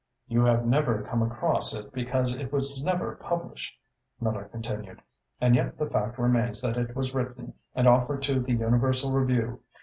[0.27, 3.77] "You have never come across it because it was never published,"
[4.19, 4.99] Miller continued,
[5.39, 9.59] "and yet the fact remains that it was written and offered to the Universal Review.